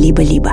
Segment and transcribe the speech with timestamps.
[0.00, 0.52] либо-либо.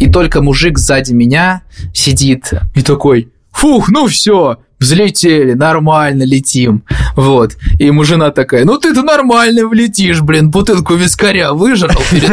[0.00, 6.84] И только мужик сзади меня сидит и такой, фух, ну все, взлетели, нормально летим.
[7.16, 7.56] Вот.
[7.78, 12.30] И ему жена такая, ну ты-то нормально влетишь, блин, бутылку вискаря выжрал перед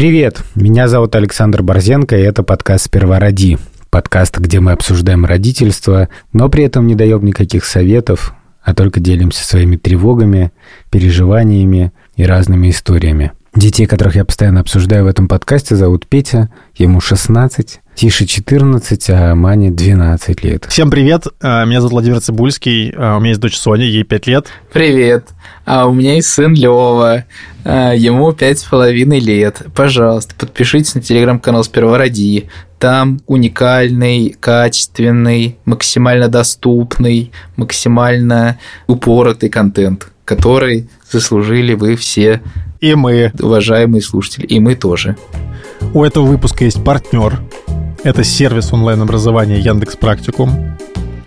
[0.00, 3.58] Привет, меня зовут Александр Борзенко, и это подкаст «Сперва роди».
[3.90, 8.32] Подкаст, где мы обсуждаем родительство, но при этом не даем никаких советов,
[8.62, 10.52] а только делимся своими тревогами,
[10.88, 13.32] переживаниями и разными историями.
[13.54, 19.34] Детей, которых я постоянно обсуждаю в этом подкасте, зовут Петя, ему 16, Тише 14, а
[19.34, 20.66] Мане 12 лет.
[20.68, 24.26] Всем привет, а, меня зовут Владимир Цибульский, а, у меня есть дочь Соня, ей 5
[24.28, 24.46] лет.
[24.72, 25.30] Привет,
[25.64, 27.24] а у меня есть сын Лева,
[27.64, 29.62] а, ему пять с половиной лет.
[29.74, 32.48] Пожалуйста, подпишитесь на телеграм-канал «Сперва роди».
[32.78, 42.40] Там уникальный, качественный, максимально доступный, максимально упоротый контент, который заслужили вы все
[42.80, 43.32] и мы.
[43.40, 45.16] Уважаемые слушатели, и мы тоже.
[45.94, 47.40] У этого выпуска есть партнер.
[48.02, 50.76] Это сервис онлайн-образования Яндекс Практикум.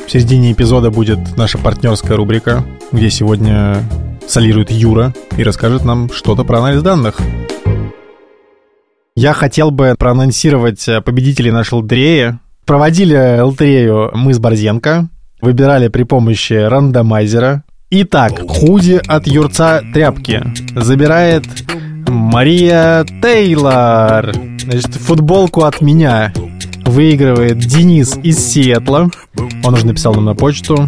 [0.05, 3.83] В середине эпизода будет наша партнерская рубрика, где сегодня
[4.27, 7.17] солирует Юра и расскажет нам что-то про анализ данных.
[9.15, 12.39] Я хотел бы проанонсировать победителей нашей лотереи.
[12.65, 15.09] Проводили лотерею мы с Борзенко,
[15.41, 17.63] выбирали при помощи рандомайзера.
[17.95, 20.43] Итак, худи от Юрца Тряпки
[20.75, 21.43] забирает
[22.07, 24.33] Мария Тейлор.
[24.63, 26.33] Значит, футболку от меня
[26.85, 29.11] выигрывает Денис из Сиэтла.
[29.63, 30.87] Он уже написал нам на почту.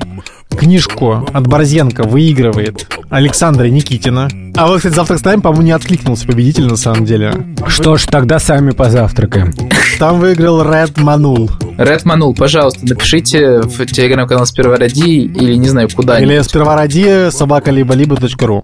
[0.56, 4.30] Книжку от Борзенко выигрывает Александра Никитина.
[4.56, 7.34] А вот, кстати, завтрак с нами, по-моему, не откликнулся победитель на самом деле.
[7.68, 9.54] Что ж, тогда сами позавтракаем.
[10.00, 11.50] Там выиграл Ред Манул.
[11.78, 16.20] Ред Манул, пожалуйста, напишите в телеграм-канал «Сперва ради» или не знаю куда.
[16.20, 18.64] Или «Сперва ради» собака либо-либо.ру.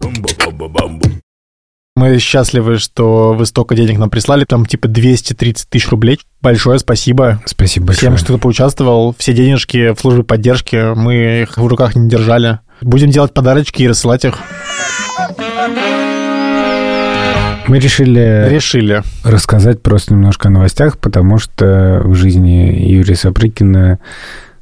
[2.02, 6.18] Мы счастливы, что вы столько денег нам прислали, там типа 230 тысяч рублей.
[6.42, 7.40] Большое спасибо.
[7.46, 8.26] Спасибо Всем, большое.
[8.26, 9.14] кто поучаствовал.
[9.20, 12.58] Все денежки в службе поддержки, мы их в руках не держали.
[12.82, 14.34] Будем делать подарочки и рассылать их.
[17.68, 19.04] Мы решили, Решили.
[19.24, 24.00] рассказать просто немножко о новостях, потому что в жизни Юрия Сапрыкина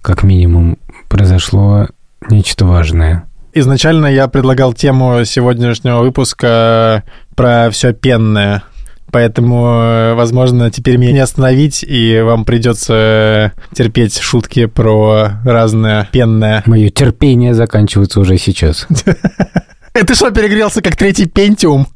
[0.01, 0.77] как минимум
[1.07, 1.87] произошло
[2.29, 3.28] нечто важное.
[3.53, 7.03] Изначально я предлагал тему сегодняшнего выпуска
[7.35, 8.63] про все пенное.
[9.11, 16.61] Поэтому, возможно, теперь меня не остановить, и вам придется терпеть шутки про разное пенное.
[16.67, 18.87] Мое терпение заканчивается уже сейчас.
[19.93, 21.87] Ты что, перегрелся как третий пентиум?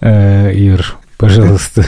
[0.00, 1.84] Э, Юр, пожалуйста.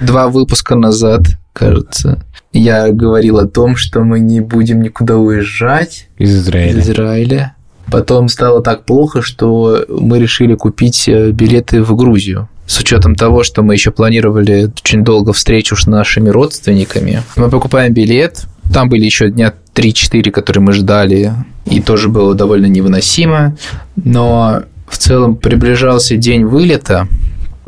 [0.00, 2.22] Два выпуска назад, кажется,
[2.54, 6.80] я говорил о том, что мы не будем никуда уезжать Из из Израиля.
[6.80, 7.54] Израиля.
[7.90, 12.48] Потом стало так плохо, что мы решили купить э, билеты в Грузию.
[12.66, 17.22] С учетом того, что мы еще планировали очень долго встречу с нашими родственниками.
[17.36, 18.46] Мы покупаем билет.
[18.72, 21.32] Там были еще дня 3-4, которые мы ждали.
[21.66, 23.56] И тоже было довольно невыносимо.
[23.96, 27.06] Но в целом приближался день вылета.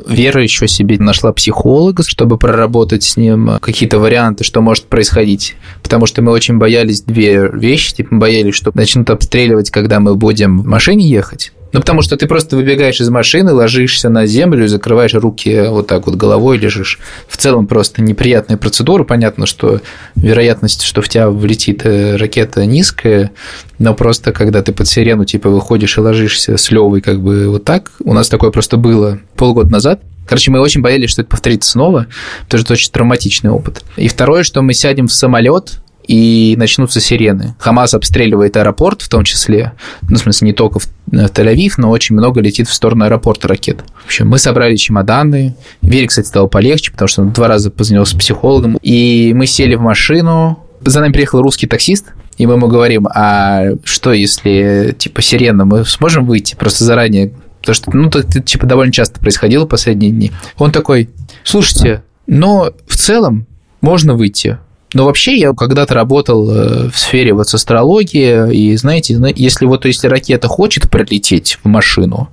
[0.07, 5.57] Вера еще себе нашла психолога, чтобы проработать с ним какие-то варианты, что может происходить.
[5.83, 7.95] Потому что мы очень боялись две вещи.
[7.95, 11.53] Типа мы боялись, что начнут обстреливать, когда мы будем в машине ехать.
[11.73, 15.87] Ну, потому что ты просто выбегаешь из машины, ложишься на землю и закрываешь руки вот
[15.87, 16.99] так вот головой лежишь.
[17.29, 19.05] В целом просто неприятная процедура.
[19.05, 19.81] Понятно, что
[20.15, 23.33] вероятность, что в тебя влетит э, ракета низкая,
[23.79, 27.65] но просто когда ты под сирену типа выходишь и ложишься с Левой как бы вот
[27.65, 31.71] так, у нас такое просто было полгода назад, Короче, мы очень боялись, что это повторится
[31.71, 32.09] снова,
[32.51, 33.85] это очень травматичный опыт.
[33.97, 37.55] И второе, что мы сядем в самолет, и начнутся сирены.
[37.59, 39.73] Хамас обстреливает аэропорт в том числе,
[40.03, 43.49] ну, в смысле, не только в в Тель-Авив, но очень много летит в сторону аэропорта
[43.49, 43.85] ракет.
[44.03, 45.55] В общем, мы собрали чемоданы.
[45.83, 48.79] Вере, кстати, стало полегче, потому что он два раза позвонил с психологом.
[48.83, 50.65] И мы сели в машину.
[50.85, 52.07] За нами приехал русский таксист,
[52.39, 57.33] и мы ему говорим, а что если, типа, сирена, мы сможем выйти просто заранее?
[57.61, 60.33] Потому что, ну, это, типа, довольно часто происходило в последние дни.
[60.59, 61.11] Он такой,
[61.45, 63.47] слушайте, но в целом
[63.81, 64.59] можно выйти.
[64.97, 69.67] Но вообще я когда-то работал э, в сфере вот с астрологии, и знаете, зна- если
[69.67, 72.31] вот если ракета хочет прилететь в машину,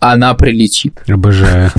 [0.00, 1.00] она прилетит.
[1.06, 1.70] Обожаю.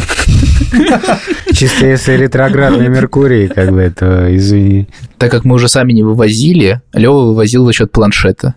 [1.53, 4.87] Чисто если ретроградный Меркурий, как бы, то извини.
[5.17, 8.55] Так как мы уже сами не вывозили, Лева вывозил за счет планшета.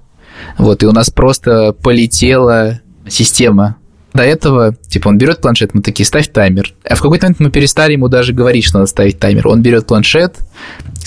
[0.58, 3.76] Вот, и у нас просто полетела система
[4.14, 6.74] До этого, типа, он берет планшет, мы такие, ставь таймер.
[6.88, 9.48] А в какой-то момент мы перестали ему даже говорить, что надо ставить таймер.
[9.48, 10.36] Он берет планшет,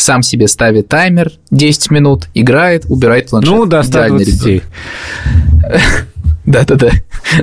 [0.01, 3.51] сам себе ставит таймер 10 минут, играет, убирает планшет.
[3.51, 4.63] Ну, до 120.
[6.45, 6.91] Да-да-да.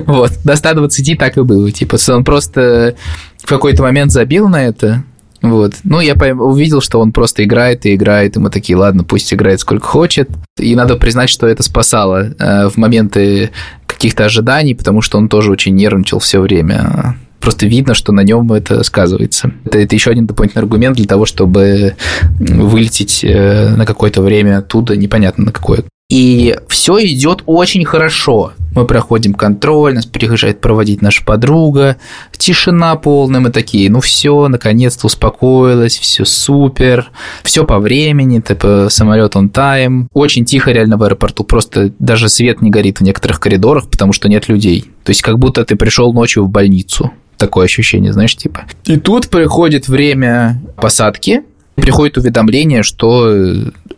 [0.05, 0.31] Вот.
[0.43, 1.71] До 120 так и было.
[1.71, 2.95] Типа, он просто
[3.37, 5.03] в какой-то момент забил на это,
[5.41, 5.75] вот.
[5.83, 9.59] Ну, я увидел, что он просто играет и играет, и мы такие, ладно, пусть играет
[9.59, 10.29] сколько хочет.
[10.57, 13.51] И надо признать, что это спасало э, в моменты
[13.85, 17.17] каких-то ожиданий, потому что он тоже очень нервничал все время.
[17.39, 19.51] Просто видно, что на нем это сказывается.
[19.65, 21.95] Это, это еще один дополнительный аргумент для того, чтобы
[22.39, 25.83] вылететь э, на какое-то время оттуда, непонятно на какое.
[26.09, 28.53] И все идет очень хорошо.
[28.73, 31.97] Мы проходим контроль, нас приезжает проводить наша подруга,
[32.37, 37.09] тишина полная, мы такие, ну все, наконец-то успокоилась, все супер,
[37.43, 40.07] все по времени, типа самолет on time.
[40.13, 44.29] Очень тихо реально в аэропорту, просто даже свет не горит в некоторых коридорах, потому что
[44.29, 44.85] нет людей.
[45.07, 47.13] То есть как будто ты пришел ночью в больницу.
[47.37, 48.65] Такое ощущение, знаешь, типа.
[48.83, 51.43] И тут приходит время посадки,
[51.75, 53.33] приходит уведомление, что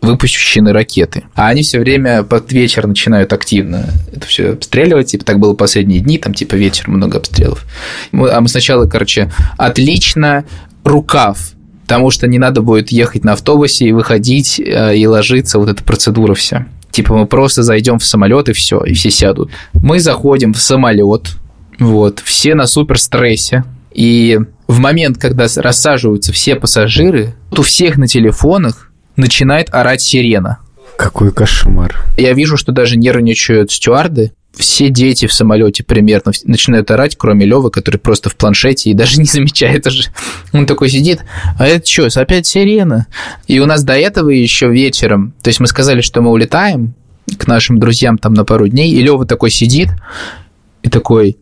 [0.00, 1.24] выпущены ракеты.
[1.34, 5.08] А они все время под вечер начинают активно это все обстреливать.
[5.08, 7.66] Типа так было последние дни, там типа вечер много обстрелов.
[8.12, 10.44] А мы сначала, короче, отлично,
[10.84, 11.54] рукав,
[11.90, 15.82] потому что не надо будет ехать на автобусе и выходить э, и ложиться, вот эта
[15.82, 16.68] процедура вся.
[16.92, 19.50] Типа мы просто зайдем в самолет и все, и все сядут.
[19.74, 21.32] Мы заходим в самолет,
[21.80, 24.38] вот, все на супер стрессе, и
[24.68, 30.58] в момент, когда рассаживаются все пассажиры, у всех на телефонах начинает орать сирена.
[30.96, 32.04] Какой кошмар.
[32.16, 34.32] Я вижу, что даже нервничают стюарды.
[34.52, 39.18] Все дети в самолете примерно начинают орать, кроме Левы, который просто в планшете и даже
[39.18, 40.10] не замечает уже.
[40.52, 41.24] Он такой сидит,
[41.58, 43.06] а это что, опять сирена?
[43.46, 46.94] И у нас до этого еще вечером, то есть мы сказали, что мы улетаем
[47.38, 49.88] к нашим друзьям там на пару дней, и Лева такой сидит
[50.82, 51.38] и такой,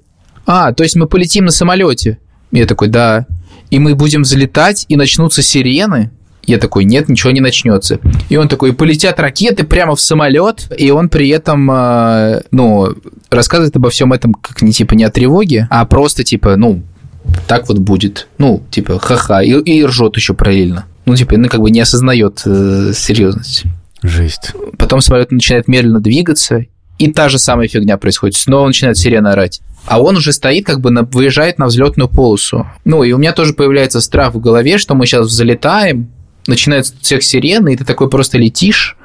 [0.46, 2.19] а, то есть мы полетим на самолете.
[2.50, 3.26] Я такой, да.
[3.70, 6.10] И мы будем взлетать, и начнутся сирены.
[6.48, 8.00] Я такой, нет, ничего не начнется.
[8.30, 12.94] И он такой, полетят ракеты прямо в самолет, и он при этом, э, ну,
[13.30, 16.82] рассказывает обо всем этом как не типа не о тревоге, а просто типа, ну,
[17.46, 18.28] так вот будет.
[18.38, 19.42] Ну, типа, ха-ха.
[19.42, 20.86] И, и ржет еще параллельно.
[21.04, 23.64] Ну, типа, ну, как бы не осознает э, серьезность.
[24.02, 24.52] Жесть.
[24.78, 26.64] Потом самолет начинает медленно двигаться,
[26.96, 28.36] и та же самая фигня происходит.
[28.36, 32.66] Снова начинает сирена орать а он уже стоит, как бы на, выезжает на взлетную полосу.
[32.84, 36.10] Ну, и у меня тоже появляется страх в голове, что мы сейчас взлетаем,
[36.48, 38.96] начинается всех сирены, и ты такой просто летишь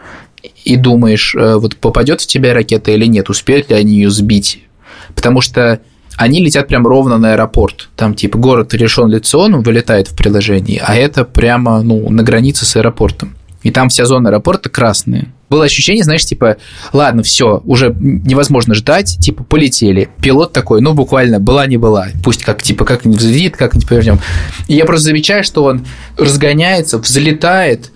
[0.66, 4.64] и думаешь, э, вот попадет в тебя ракета или нет, успеют ли они ее сбить.
[5.16, 5.82] Потому что
[6.18, 7.90] они летят прям ровно на аэропорт.
[7.96, 12.66] Там типа город решен лицом, он вылетает в приложении, а это прямо ну, на границе
[12.66, 13.36] с аэропортом.
[13.64, 16.58] И там вся зона аэропорта красная было ощущение, знаешь, типа,
[16.94, 20.10] ладно, все, уже невозможно ждать, типа, полетели.
[20.20, 22.08] Пилот такой, ну, буквально, была не была.
[22.24, 24.20] Пусть как, типа, как-нибудь взлетит, как-нибудь повернем.
[24.68, 25.86] И я просто замечаю, что он
[26.18, 27.92] разгоняется, взлетает,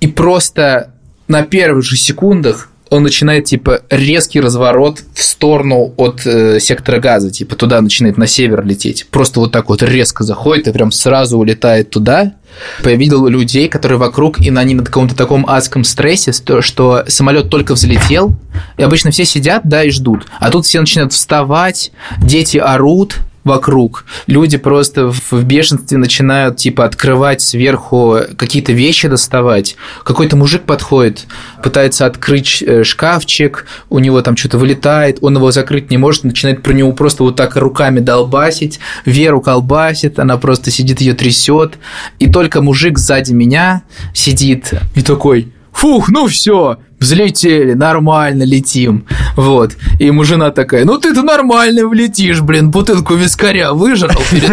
[0.00, 0.94] и просто
[1.28, 7.30] на первых же секундах он начинает, типа, резкий разворот в сторону от э, сектора газа,
[7.30, 9.06] типа, туда начинает на север лететь.
[9.10, 12.34] Просто вот так вот резко заходит и прям сразу улетает туда.
[12.84, 17.74] Я видел людей, которые вокруг, и они на каком-то таком адском стрессе, что самолет только
[17.74, 18.34] взлетел,
[18.76, 20.26] и обычно все сидят, да, и ждут.
[20.38, 24.04] А тут все начинают вставать, дети орут, вокруг.
[24.26, 29.76] Люди просто в бешенстве начинают, типа, открывать сверху какие-то вещи доставать.
[30.04, 31.26] Какой-то мужик подходит,
[31.62, 36.62] пытается открыть э, шкафчик, у него там что-то вылетает, он его закрыть не может, начинает
[36.62, 41.78] про него просто вот так руками долбасить, Веру колбасит, она просто сидит, ее трясет,
[42.18, 43.82] и только мужик сзади меня
[44.14, 49.06] сидит и такой, фух, ну все, взлетели, нормально летим.
[49.36, 49.76] Вот.
[49.98, 54.50] И ему жена такая, ну ты-то нормально влетишь, блин, бутылку вискаря выжрал перед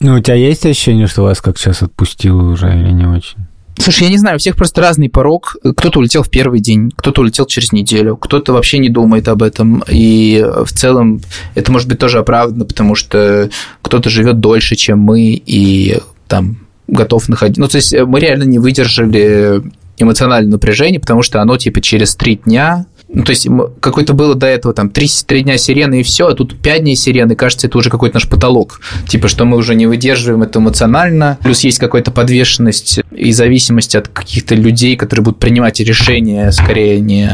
[0.00, 3.38] Ну, у тебя есть ощущение, что вас как сейчас отпустило уже или не очень?
[3.78, 5.56] Слушай, я не знаю, у всех просто разный порог.
[5.62, 9.82] Кто-то улетел в первый день, кто-то улетел через неделю, кто-то вообще не думает об этом.
[9.88, 11.20] И в целом
[11.54, 13.50] это может быть тоже оправдано, потому что
[13.82, 17.56] кто-то живет дольше, чем мы, и там готов находить.
[17.56, 19.62] Ну, то есть мы реально не выдержали
[19.98, 23.46] эмоциональное напряжение, потому что оно типа через три дня ну, то есть
[23.80, 26.96] какой-то было до этого там 3, 3 дня сирены и все, а тут 5 дней
[26.96, 28.80] сирены, кажется, это уже какой-то наш потолок.
[29.06, 34.08] Типа, что мы уже не выдерживаем это эмоционально, плюс есть какая-то подвешенность и зависимость от
[34.08, 37.30] каких-то людей, которые будут принимать решения, скорее не,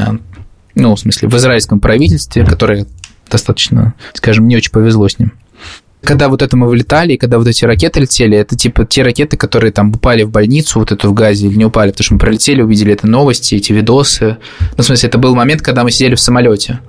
[0.75, 2.87] ну, в смысле, в израильском правительстве, которое
[3.31, 5.33] достаточно, скажем, не очень повезло с ним.
[6.03, 9.37] Когда вот это мы вылетали, и когда вот эти ракеты летели, это типа те ракеты,
[9.37, 12.21] которые там упали в больницу, вот эту в газе, или не упали, потому что мы
[12.21, 14.39] пролетели, увидели это новости, эти видосы.
[14.77, 16.81] Ну, в смысле, это был момент, когда мы сидели в самолете.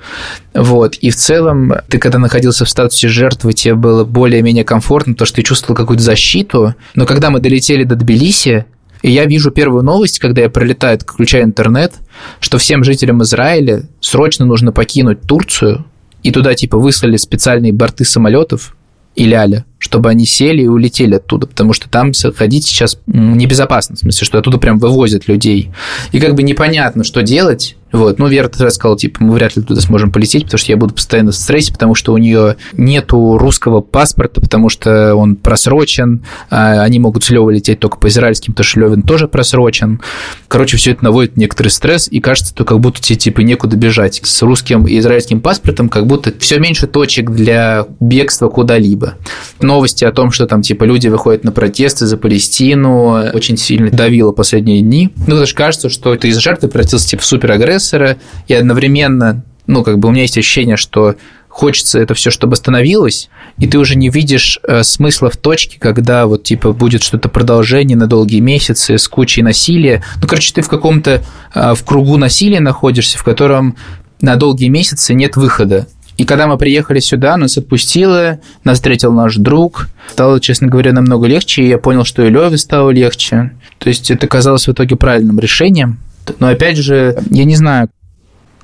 [0.54, 0.96] Вот.
[0.96, 5.38] И в целом, ты когда находился в статусе жертвы, тебе было более-менее комфортно, то, что
[5.38, 6.76] ты чувствовал какую-то защиту.
[6.96, 8.66] Но когда мы долетели до Тбилиси,
[9.02, 11.94] и я вижу первую новость, когда я пролетаю, включаю интернет,
[12.40, 15.86] что всем жителям Израиля срочно нужно покинуть Турцию,
[16.24, 18.76] и туда типа выслали специальные борты самолетов,
[19.16, 24.00] и ляля, чтобы они сели и улетели оттуда, потому что там ходить сейчас небезопасно, в
[24.00, 25.72] смысле, что оттуда прям вывозят людей.
[26.12, 28.20] И как бы непонятно, что делать, вот.
[28.20, 30.94] Ну, Вера тогда сказала, типа, мы вряд ли туда сможем полететь, потому что я буду
[30.94, 36.82] постоянно в стрессе, потому что у нее нету русского паспорта, потому что он просрочен, а
[36.84, 40.02] они могут с Левой лететь только по израильским, потому что Левин тоже просрочен.
[40.48, 44.22] Короче, все это наводит некоторый стресс, и кажется, то как будто тебе, типа, некуда бежать.
[44.24, 49.16] С русским и израильским паспортом как будто все меньше точек для бегства куда-либо.
[49.60, 54.32] Новости о том, что там, типа, люди выходят на протесты за Палестину, очень сильно давило
[54.32, 55.12] последние дни.
[55.28, 59.84] Ну, что кажется, что ты из жертвы превратился, типа, в суперагрессора, агрессора, и одновременно, ну,
[59.84, 61.16] как бы у меня есть ощущение, что
[61.48, 66.26] хочется это все, чтобы остановилось, и ты уже не видишь э, смысла в точке, когда
[66.26, 70.02] вот типа будет что-то продолжение на долгие месяцы с кучей насилия.
[70.22, 71.22] Ну, короче, ты в каком-то
[71.54, 73.76] э, в кругу насилия находишься, в котором
[74.22, 75.88] на долгие месяцы нет выхода.
[76.16, 79.90] И когда мы приехали сюда, нас отпустило, нас встретил наш друг.
[80.12, 83.52] Стало, честно говоря, намного легче, и я понял, что и Леве стало легче.
[83.78, 86.00] То есть это казалось в итоге правильным решением.
[86.40, 87.90] Но опять же, я не знаю,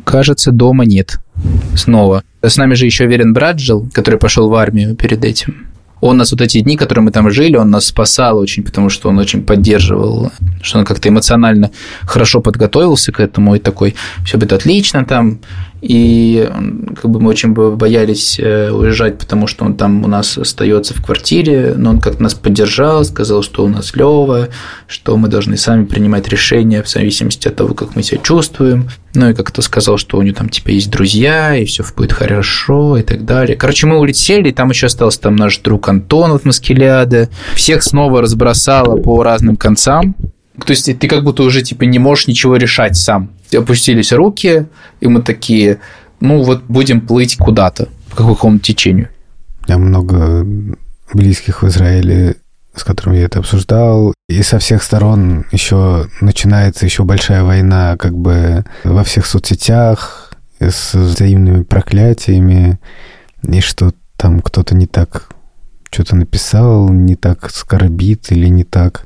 [0.04, 1.20] кажется, дома нет
[1.76, 2.24] снова.
[2.42, 5.68] С нами же еще Верен брат жил, который пошел в армию перед этим.
[6.02, 9.10] Он нас вот эти дни, которые мы там жили, он нас спасал очень, потому что
[9.10, 11.72] он очень поддерживал, что он как-то эмоционально
[12.06, 15.40] хорошо подготовился к этому и такой, все будет отлично там,
[15.82, 16.50] и
[16.96, 21.04] как бы мы очень боялись э, уезжать, потому что он там у нас остается в
[21.04, 24.50] квартире, но он как-то нас поддержал, сказал, что у нас Лева,
[24.88, 28.90] что мы должны сами принимать решения в зависимости от того, как мы себя чувствуем.
[29.18, 32.98] Ну и как-то сказал, что у него там типа есть друзья, и все будет хорошо
[32.98, 33.58] и так далее.
[33.58, 37.28] Короче, мы улетели, и там еще остался там наш друг Антон от Маскеляда.
[37.56, 40.16] Всех снова разбросало по разным концам.
[40.64, 43.32] То есть ты как будто уже типа не можешь ничего решать сам.
[43.52, 44.68] Опустились руки,
[45.00, 45.80] и мы такие,
[46.20, 49.10] ну вот будем плыть куда-то, по какому-то течению.
[49.68, 50.46] Я много
[51.12, 52.36] близких в Израиле,
[52.78, 54.14] с которыми я это обсуждал.
[54.30, 60.94] И со всех сторон еще начинается еще большая война как бы во всех соцсетях с
[60.94, 62.80] взаимными проклятиями,
[63.48, 65.30] и что там кто-то не так
[65.90, 69.06] что-то написал, не так скорбит или не так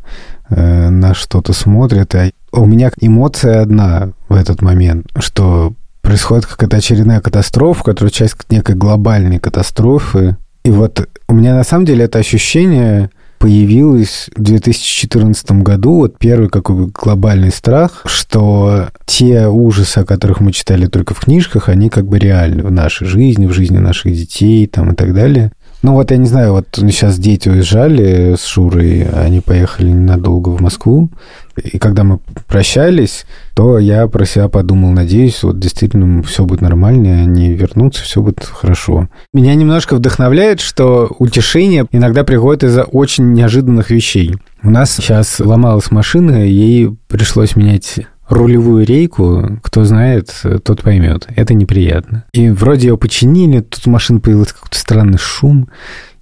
[0.54, 2.13] Э, на что-то смотрят.
[2.13, 8.36] А у меня эмоция одна в этот момент, что происходит какая-то очередная катастрофа, которая часть
[8.50, 10.36] некой глобальной катастрофы.
[10.66, 16.48] И вот у меня на самом деле это ощущение появилось в 2014 году, вот первый
[16.48, 21.89] какой бы глобальный страх, что те ужасы, о которых мы читали только в книжках, они
[21.89, 25.51] как бы реальны в нашей жизни, в жизни наших детей там и так далее.
[25.82, 30.62] Ну вот я не знаю, вот сейчас дети уезжали с Шурой, они поехали ненадолго в
[30.62, 31.10] Москву,
[31.56, 37.22] и когда мы прощались, то я про себя подумал, надеюсь, вот действительно все будет нормально,
[37.22, 39.10] они вернутся, все будет хорошо.
[39.34, 44.36] Меня немножко вдохновляет, что утешение иногда приходит из-за очень неожиданных вещей.
[44.62, 50.34] У нас сейчас ломалась машина, ей пришлось менять рулевую рейку, кто знает,
[50.64, 51.28] тот поймет.
[51.36, 52.24] Это неприятно.
[52.32, 55.70] И вроде ее починили, тут у машины появился какой-то странный шум,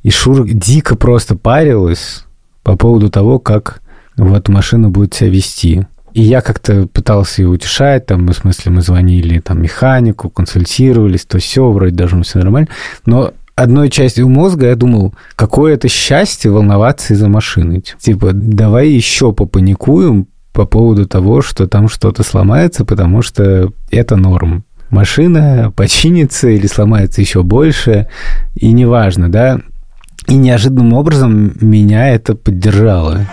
[0.03, 2.25] и Шура дико просто парилась
[2.63, 3.81] по поводу того, как
[4.17, 5.85] вот машина будет себя вести.
[6.13, 11.37] И я как-то пытался ее утешать, там, в смысле, мы звонили там механику, консультировались, то
[11.37, 12.69] все, вроде должно все нормально.
[13.05, 17.83] Но одной частью мозга я думал, какое это счастье волноваться из-за машины.
[17.99, 24.63] Типа, давай еще попаникуем, по поводу того, что там что-то сломается, потому что это норм.
[24.89, 28.07] Машина починится или сломается еще больше,
[28.55, 29.59] и неважно, да.
[30.27, 33.27] И неожиданным образом меня это поддержало.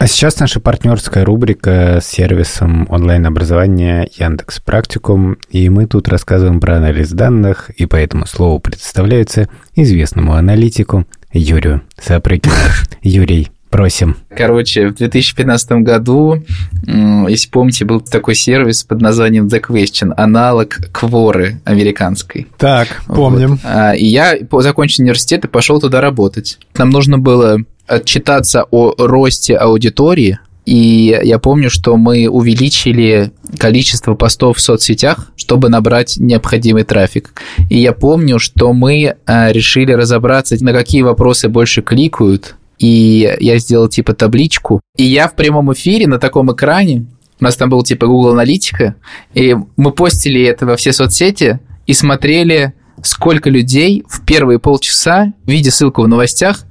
[0.00, 6.76] А сейчас наша партнерская рубрика с сервисом онлайн-образования Яндекс Практикум, и мы тут рассказываем про
[6.76, 12.54] анализ данных, и поэтому слово представляется известному аналитику Юрию Сапрыкину.
[13.02, 14.16] Юрий, Просим.
[14.34, 16.42] Короче, в 2015 году,
[16.86, 22.46] если помните, был такой сервис под названием The Question, аналог Кворы американской.
[22.56, 23.50] Так, помним.
[23.50, 23.60] Вот.
[23.64, 26.58] А, и я, закончил университет, и пошел туда работать.
[26.76, 34.58] Нам нужно было отчитаться о росте аудитории И я помню, что мы увеличили количество постов
[34.58, 37.32] в соцсетях, чтобы набрать необходимый трафик.
[37.70, 42.56] И я помню, что мы а, решили разобраться, на какие вопросы больше кликают.
[42.78, 44.80] И я сделал типа табличку.
[44.96, 47.06] И я в прямом эфире на таком экране,
[47.40, 48.94] у нас там был типа Google Аналитика,
[49.34, 55.70] и мы постили это во все соцсети и смотрели, сколько людей в первые полчаса, видя
[55.70, 56.64] ссылку в новостях,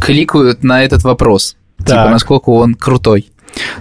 [0.00, 1.56] кликают на этот вопрос.
[1.78, 2.10] Типа, Так.
[2.10, 3.30] насколько он крутой.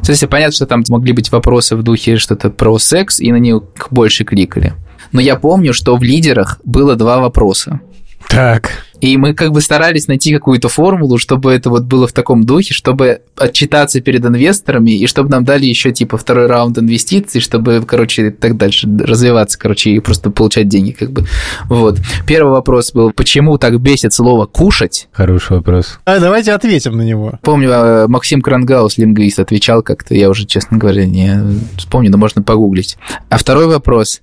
[0.04, 3.38] То есть понятно, что там могли быть вопросы в духе что-то про секс, и на
[3.38, 4.74] них больше кликали.
[5.12, 7.82] Но я помню, что в лидерах было два вопроса.
[8.30, 8.72] Так.
[9.00, 12.74] И мы как бы старались найти какую-то формулу, чтобы это вот было в таком духе,
[12.74, 18.32] чтобы отчитаться перед инвесторами, и чтобы нам дали еще типа второй раунд инвестиций, чтобы, короче,
[18.32, 21.26] так дальше развиваться, короче, и просто получать деньги как бы.
[21.66, 22.00] Вот.
[22.26, 25.08] Первый вопрос был, почему так бесит слово «кушать»?
[25.12, 26.00] Хороший вопрос.
[26.06, 27.40] А, давайте ответим на него.
[27.44, 31.40] Помню, э, Максим Крангаус, лингвист, отвечал как-то, я уже, честно говоря, не
[31.78, 32.98] вспомню, но можно погуглить.
[33.30, 34.22] А второй вопрос.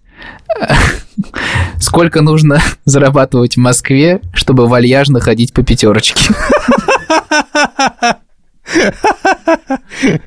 [1.80, 6.34] Сколько нужно зарабатывать в Москве, чтобы вальяжно ходить по пятерочке?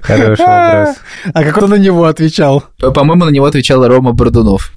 [0.02, 0.96] Хороший вопрос.
[1.34, 2.64] А как он на него отвечал?
[2.80, 4.72] По-моему, на него отвечал Рома Бордунов.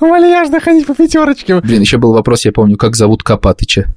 [0.00, 1.60] Вальяжно ходить по пятерочке.
[1.60, 3.94] Блин, еще был вопрос, я помню, как зовут Копатыча.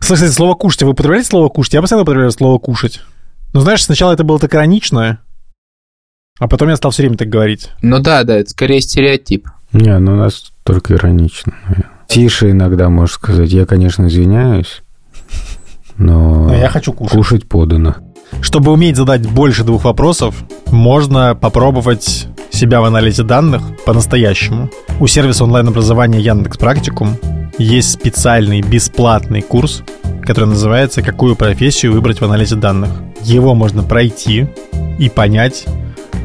[0.00, 1.74] Слушайте, слово «кушать», вы употребляете слово «кушать»?
[1.74, 3.00] Я постоянно употребляю слово «кушать».
[3.54, 5.20] Ну, знаешь, сначала это было так иронично,
[6.40, 7.70] а потом я стал все время так говорить.
[7.82, 9.48] Ну да, да, это скорее стереотип.
[9.72, 11.52] Не, ну у нас только иронично.
[12.08, 13.50] Тише иногда, можешь сказать.
[13.52, 14.82] Я, конечно, извиняюсь,
[15.96, 17.16] но А я хочу кушать.
[17.16, 17.94] кушать подано.
[18.40, 20.34] Чтобы уметь задать больше двух вопросов,
[20.66, 24.70] можно попробовать себя в анализе данных по-настоящему.
[24.98, 27.16] У сервиса онлайн-образования Яндекс Практикум
[27.58, 29.82] есть специальный бесплатный курс,
[30.22, 32.90] который называется «Какую профессию выбрать в анализе данных».
[33.22, 34.48] Его можно пройти
[34.98, 35.64] и понять,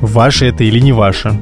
[0.02, 1.40] ваше это или не ваше.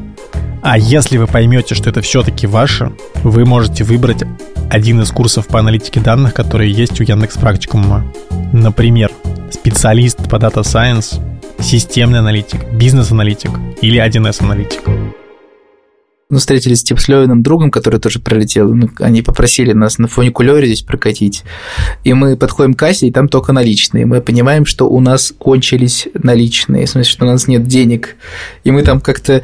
[0.62, 2.92] А если вы поймете, что это все-таки ваше,
[3.24, 4.24] вы можете выбрать
[4.70, 8.06] один из курсов по аналитике данных, которые есть у Яндекс Практикума.
[8.52, 9.12] Например,
[9.52, 11.22] специалист по Data Science,
[11.60, 13.52] системный аналитик, бизнес-аналитик
[13.82, 14.82] или 1С аналитик.
[16.30, 18.74] Ну, встретились с Левиным другом, который тоже пролетел.
[18.74, 21.44] Ну, они попросили нас на фуникулере здесь прокатить.
[22.04, 24.06] И мы подходим к кассе, и там только наличные.
[24.06, 26.86] Мы понимаем, что у нас кончились наличные.
[26.86, 28.18] В смысле, что у нас нет денег.
[28.66, 29.42] И мы там как-то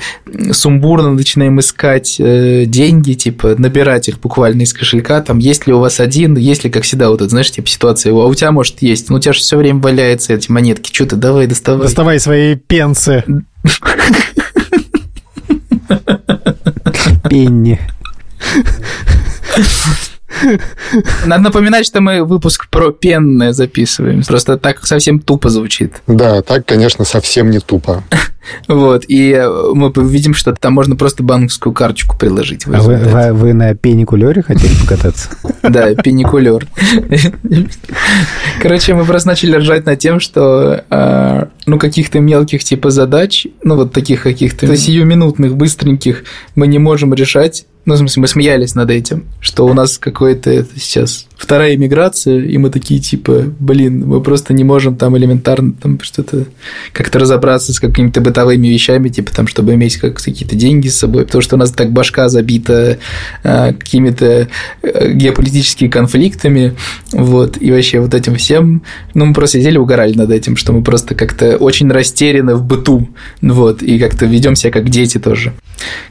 [0.52, 5.22] сумбурно начинаем искать э, деньги, типа набирать их буквально из кошелька.
[5.22, 8.12] Там есть ли у вас один, есть ли, как всегда, вот это, знаешь, типа ситуация,
[8.12, 9.10] а у тебя, может, есть.
[9.10, 10.94] Ну, у тебя же все время валяются эти монетки.
[10.94, 11.84] Что ты, давай, доставай.
[11.84, 13.24] Доставай свои пенсы.
[17.34, 17.80] Пенни.
[21.26, 24.22] Надо напоминать, что мы выпуск про пенное записываем.
[24.22, 25.96] Просто так совсем тупо звучит.
[26.06, 28.04] Да, так, конечно, совсем не тупо.
[28.68, 32.66] Вот, и э, мы видим, что там можно просто банковскую карточку приложить.
[32.68, 35.30] А вы, вы- вы на пеникулере хотели покататься?
[35.62, 36.68] Да, пеникулер.
[38.62, 43.76] Короче, мы просто начали ржать над тем, что э, ну каких-то мелких типа задач, ну
[43.76, 46.24] вот таких каких-то сиюминутных, быстреньких
[46.56, 47.66] мы не можем решать.
[47.86, 52.40] Ну, в смысле, мы смеялись над этим, что у нас какое-то это сейчас вторая иммиграция,
[52.40, 56.46] и мы такие типа, блин, мы просто не можем там элементарно там что-то
[56.94, 61.26] как-то разобраться с какими-то бытовыми вещами, типа там, чтобы иметь как какие-то деньги с собой,
[61.26, 63.00] потому что у нас так башка забита
[63.44, 64.48] э, какими-то
[64.82, 66.76] э, геополитическими конфликтами,
[67.12, 70.84] вот, и вообще вот этим всем, ну, мы просто сидели, угорали над этим, что мы
[70.84, 73.10] просто как-то очень растеряны в быту,
[73.42, 75.52] вот, и как-то ведем себя как дети тоже.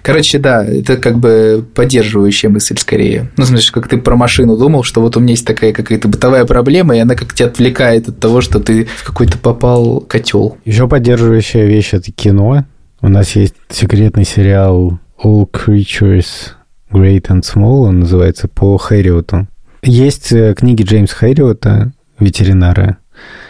[0.02, 3.30] Короче, да, это как бы поддерживающая мысль скорее.
[3.36, 6.44] Ну, смысле, как ты про машину думал, что вот у меня есть такая какая-то бытовая
[6.44, 10.56] проблема, и она как тебя отвлекает от того, что ты в какой-то попал котел.
[10.64, 12.64] Еще поддерживающая вещь– это кино.
[13.00, 16.52] У нас есть секретный сериал All Creatures
[16.90, 19.46] Great and Small, он называется, по Хэриоту.
[19.82, 22.98] Есть э, книги Джеймса Хэриота, ветеринара.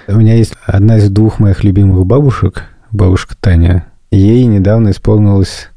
[0.08, 3.86] У меня есть одна из двух моих любимых бабушек, бабушка Таня.
[4.10, 5.68] Ей недавно исполнилось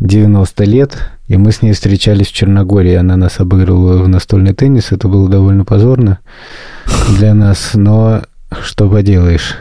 [0.00, 2.94] 90 лет, и мы с ней встречались в Черногории.
[2.94, 4.92] Она нас обыгрывала в настольный теннис.
[4.92, 6.18] Это было довольно позорно
[7.18, 8.22] для нас, но
[8.62, 9.56] что поделаешь.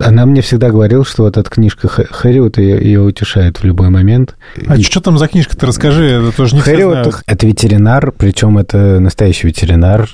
[0.00, 3.90] Она мне всегда говорила, что вот эта книжка Хэ- Хэриота ее, ее утешает в любой
[3.90, 4.34] момент.
[4.66, 8.98] А И что там за книжка-то, расскажи, это тоже не Хэриот это ветеринар, причем это
[8.98, 10.08] настоящий ветеринар,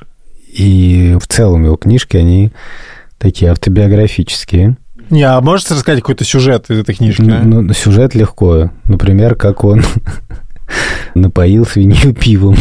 [0.53, 2.53] и в целом его книжки, они
[3.19, 4.77] такие автобиографические.
[5.11, 7.29] Не, а можете рассказать какой-то сюжет из этой книжки?
[7.29, 7.43] а?
[7.43, 8.71] Ну, сюжет легко.
[8.85, 9.83] Например, как он
[11.15, 12.57] напоил свинью пивом.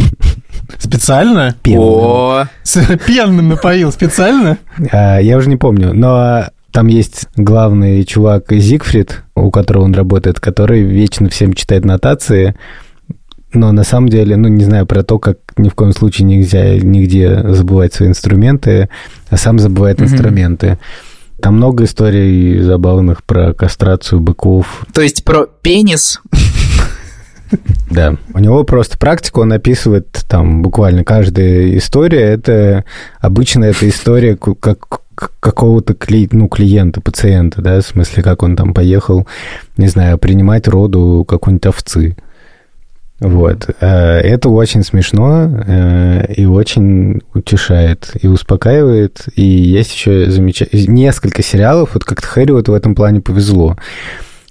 [0.78, 1.56] Специально?
[1.62, 1.84] Пенным.
[1.84, 4.58] О, С- Пенным напоил специально?
[4.92, 10.40] А, я уже не помню, но Там есть главный чувак Зигфрид, у которого он работает,
[10.40, 12.56] который вечно всем читает нотации,
[13.54, 16.78] но на самом деле, ну, не знаю про то, как ни в коем случае нельзя
[16.78, 18.90] нигде забывать свои инструменты,
[19.30, 20.04] а сам забывает mm-hmm.
[20.04, 20.78] инструменты.
[21.42, 24.86] Там много историй забавных про кастрацию быков.
[24.94, 26.22] То есть про пенис?
[27.90, 28.16] Да.
[28.34, 32.22] У него просто практику он описывает там буквально каждая история.
[32.22, 32.86] Это
[33.20, 35.02] обычно эта история как
[35.40, 39.28] какого-то кли, ну, клиента, пациента, да, в смысле, как он там поехал,
[39.76, 42.16] не знаю, принимать роду какой-нибудь овцы.
[43.20, 43.70] Вот.
[43.82, 49.26] Э, это очень смешно э, и очень утешает и успокаивает.
[49.36, 53.78] И есть еще замечательно несколько сериалов, вот как-то Хэри вот в этом плане повезло.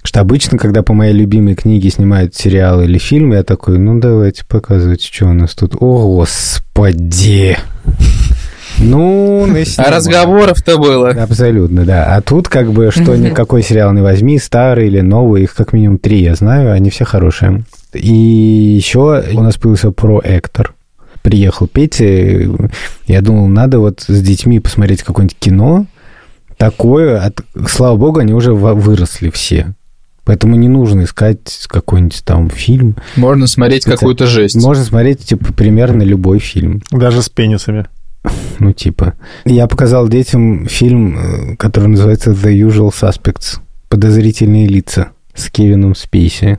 [0.04, 4.44] Что обычно, когда по моей любимой книге снимают сериал или фильм, я такой, ну давайте
[4.46, 5.74] показывайте, что у нас тут.
[5.80, 7.56] О, господи!
[8.80, 11.10] Ну, А разговоров-то было.
[11.10, 12.14] Абсолютно, да.
[12.14, 15.98] А тут как бы, что никакой сериал не возьми, старый или новый, их как минимум
[15.98, 17.64] три, я знаю, они все хорошие.
[17.94, 18.12] И
[18.76, 20.74] еще у нас появился проектор.
[21.22, 22.04] Приехал Петя,
[23.06, 25.86] я думал, надо вот с детьми посмотреть какое-нибудь кино,
[26.56, 29.74] такое, от, слава богу, они уже выросли все.
[30.24, 32.96] Поэтому не нужно искать какой-нибудь там фильм.
[33.16, 34.56] Можно смотреть какую-то жесть.
[34.56, 36.82] Можно смотреть, типа, примерно любой фильм.
[36.90, 37.86] Даже с пенисами.
[38.58, 39.14] Ну, типа.
[39.44, 43.60] Я показал детям фильм, э, который называется The Usual Suspects.
[43.88, 46.58] Подозрительные лица с Кевином Спейси.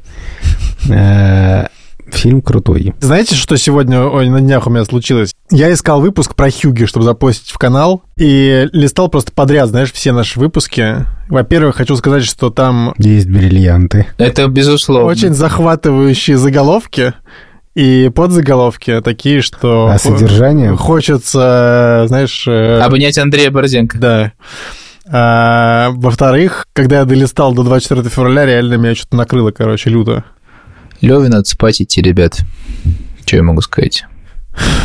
[0.89, 1.67] Э,
[2.11, 2.93] фильм крутой.
[2.99, 5.33] Знаете, что сегодня ой, на днях у меня случилось?
[5.51, 10.11] Я искал выпуск про Хьюги, чтобы запостить в канал, и листал просто подряд, знаешь, все
[10.11, 11.05] наши выпуски.
[11.27, 12.93] Во-первых, хочу сказать, что там...
[12.97, 14.07] Есть бриллианты.
[14.17, 15.07] Это безусловно.
[15.07, 17.13] Очень захватывающие заголовки.
[17.75, 19.89] И подзаголовки такие, что...
[19.93, 20.75] А содержание?
[20.75, 22.45] Хочется, знаешь...
[22.47, 23.97] Э, Обнять Андрея Борзенко.
[23.99, 24.31] Да.
[25.11, 30.23] А, во-вторых, когда я долистал до 24 февраля, реально меня что-то накрыло, короче, люто.
[31.01, 32.39] Леве надо спать идти, ребят.
[33.25, 34.05] Что я могу сказать?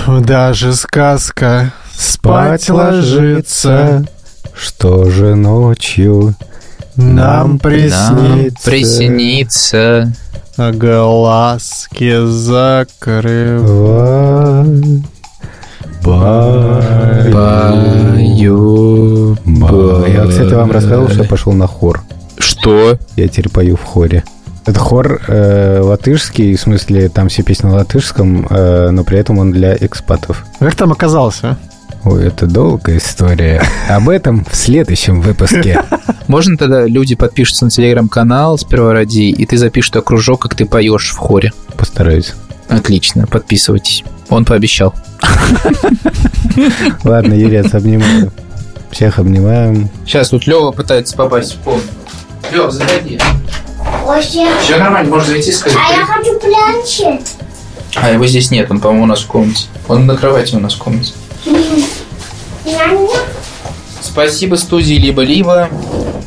[0.06, 4.06] Даже сказка спать ложится.
[4.54, 6.34] Что же ночью
[6.96, 8.12] нам приснится?
[8.12, 10.12] Нам приснится.
[10.56, 13.64] Глазки закрывай.
[16.04, 17.32] Баю.
[17.32, 19.13] Баю.
[20.06, 22.02] Я, кстати, вам рассказывал, что я пошел на хор.
[22.38, 22.98] Что?
[23.16, 24.24] Я теперь пою в хоре.
[24.66, 29.38] Это хор э, латышский, в смысле, там все песни на латышском, э, но при этом
[29.38, 30.46] он для экспатов.
[30.58, 31.58] Как там оказался?
[32.04, 33.62] Ой, это долгая история.
[33.88, 35.82] Об этом в следующем выпуске.
[36.28, 40.64] Можно тогда люди подпишутся на телеграм-канал сперва ради, и ты запишешь туда кружок, как ты
[40.64, 41.52] поешь в хоре.
[41.76, 42.34] Постараюсь.
[42.68, 44.02] Отлично, подписывайтесь.
[44.30, 44.94] Он пообещал.
[47.04, 48.32] Ладно, Юрец, обнимаю.
[48.94, 49.88] Всех обнимаем.
[50.06, 51.88] Сейчас тут Лева пытается попасть в комнату.
[52.52, 53.18] Лева, заходи.
[54.62, 55.76] Все нормально, можно зайти сказать.
[55.76, 57.26] А я хочу планшет.
[57.96, 59.66] А его здесь нет, он, по-моему, у нас в комнате.
[59.88, 61.12] Он на кровати у нас в комнате.
[64.00, 65.68] Спасибо студии «Либо-либо»,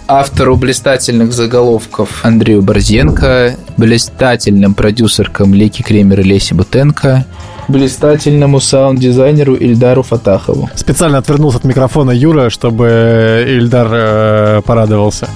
[0.05, 7.25] автору блистательных заголовков Андрею Борзенко, блистательным продюсеркам Леки Кремер и Леси Бутенко,
[7.67, 10.69] блистательному саунд-дизайнеру Ильдару Фатахову.
[10.75, 15.27] Специально отвернулся от микрофона Юра, чтобы Ильдар э, порадовался.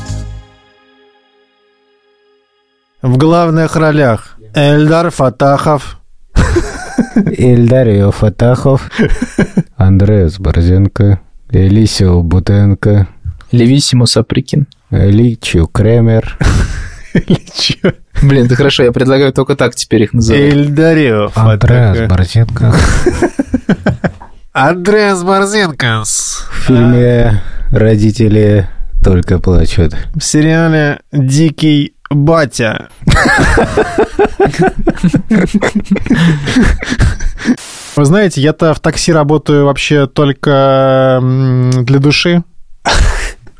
[3.01, 5.97] В главных ролях Эльдар Фатахов,
[7.15, 8.91] Ильдарио Фатахов,
[9.75, 13.07] Андреас Борзенко, Элисио Бутенко,
[13.51, 16.37] Левисимо Саприкин, Личу Кремер.
[17.13, 17.93] Личу.
[18.21, 20.41] Блин, ты хорошо, я предлагаю только так теперь их называть.
[20.41, 22.73] Эльдарио Андреас Борзенко.
[24.53, 26.03] Андреас Борзенко.
[26.03, 28.69] В фильме «Родители
[29.03, 29.95] только плачут».
[30.13, 32.89] В сериале «Дикий батя».
[37.95, 42.43] Вы знаете, я-то в такси работаю вообще только для души.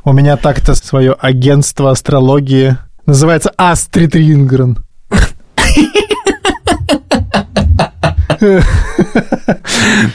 [0.04, 2.78] У меня так-то свое агентство астрологии.
[3.12, 4.78] Называется Астрид Рингрен.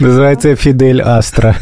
[0.01, 1.57] Называется Фидель Астра.